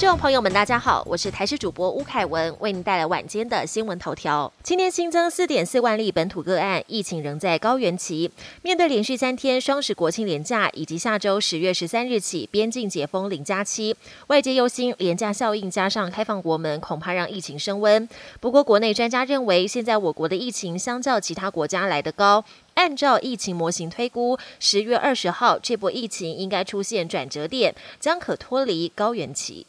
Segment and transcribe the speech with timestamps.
[0.00, 4.52] 众朋友们，大家好，我是台视主播吴凯文，为您带来晚间的新闻头条。
[4.62, 8.30] 今天新增四点四万例本土个案，疫情仍在高原期。
[8.60, 13.96] 面对连续三天双十国庆连假，以及下周十月十三日起边境解封零加七，
[14.26, 18.06] 外界忧心廉价效应加上开放国门，恐怕让疫情升温。
[18.38, 22.44] 不过，国内专家认为，现在我国的疫情相较其他国家来得高。
[22.74, 29.64] 按照疫情模型推估，十月二十号这波疫情应该出现转折点，将可脱离高原期。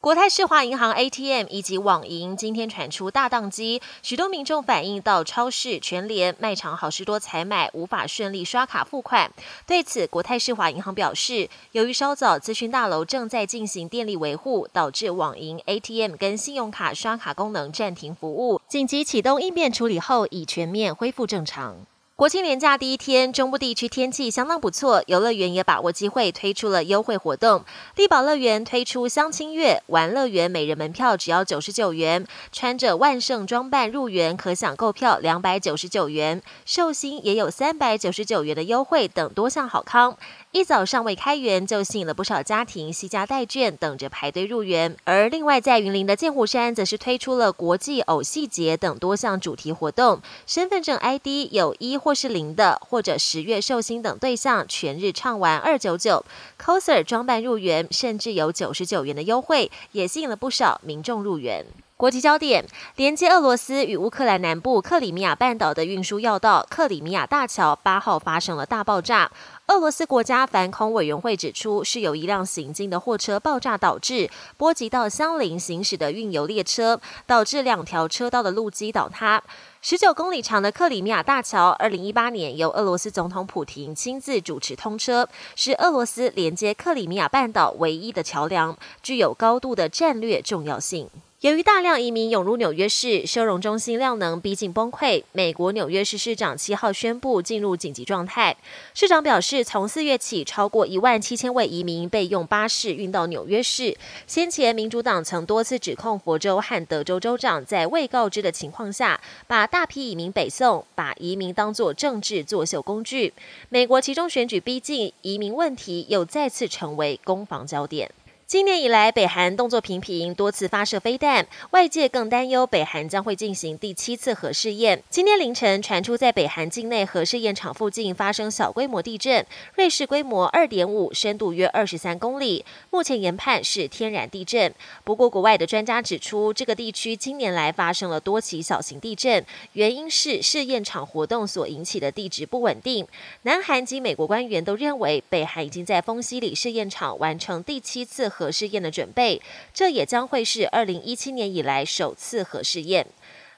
[0.00, 9.30] 国泰世华银行 ATM 以及网银今天传出大宕机，许多民众反映到超市、全联、卖场好事多采买无法顺利刷卡付款。
[9.66, 21.76] 对此，国泰世华银行表示，由于稍早资讯大楼正在进行电力维护，导致网银 ATM 跟信用卡刷卡功能暂停服务，紧急启动应变处理后，已全面恢复正常。
[22.20, 27.64] 国庆连假第一天，中部地区天气相当不错，游乐园也把握机会推出了优惠活动。
[27.96, 40.18] 力宝乐园推出相亲月玩乐园，每人门票只要九十九元，穿着万圣装扮入园可享购票两百九十九元，寿星也有三百九十九元的优惠等多项好康。
[40.52, 44.94] 一早尚未开园，就吸引了不少家庭惜家带眷，等着排队入园。
[45.04, 56.24] 而另外在云林的剑湖山，则是推出了国际偶戏节等多项主题活动，身份证 ID 有一或或是零的，或者十月寿星等对象，全日畅玩二九九
[56.60, 61.64] ；coser 装扮入园，甚至有九十九元的优惠，也吸引了不少民众入园。
[62.00, 62.64] 国际焦点：
[62.96, 69.30] 连接俄罗斯与乌克兰南部克里米亚半岛的运输要道克里米亚大桥八号发生了大爆炸。
[69.66, 79.42] 俄罗斯国家反恐委员会指出，是有一辆行进的货车爆炸导致，波及到相邻行驶的运油列车，导致两条车道的路基倒塌。
[79.82, 91.10] 十九公里长的克里米亚大桥，二零一八年由俄罗斯总统普廷亲自主持通车，是俄罗斯连接克里米亚半岛唯一的桥梁，具有高度的战略重要性。
[91.40, 95.24] 由于大量移民涌入纽约市，收容中心量能逼近崩溃。
[95.32, 98.54] 美国纽约市市长七号宣布进入紧急状态。
[98.92, 103.96] 市长表示，从四月起，超过一万七千位移民被用巴士运到纽约市。
[104.26, 113.32] 先前，民主党曾多次指控佛州和德州州长在未告知的情况下，把大批移民北送，把移民当作政治作秀工具。
[113.70, 118.12] 美国其中选举逼近，移民问题又再次成为攻防焦点。
[118.50, 125.00] 今年以来，北韩动作频频，多次发射飞弹，外界更担忧北韩将会进行第七次核试验。
[125.08, 129.46] 今天凌晨传出，在北韩境内核试验场附近发生小规模地震，
[129.76, 132.64] 瑞士规模二点五，深度约二十三公里。
[132.90, 134.74] 目前研判是天然地震。
[135.04, 143.06] 不过，国外的专家指出，这个地区近年来发生了多起小型地震，原因是试验场活动所引起的地质不稳定。
[143.42, 148.28] 南韩及美国官员都认为，北韩已经在丰西里试验场完成第七次。
[148.40, 149.42] 核试验的准备，
[149.74, 153.06] 这也将会是二零一七年以来首次核试验。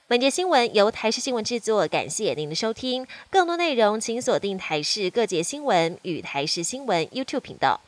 [0.09, 3.07] 本节新闻由台视新闻制作，感谢您的收听。
[3.31, 7.81] 更多内容请锁定台视各节新闻与台视新闻 YouTube 频道。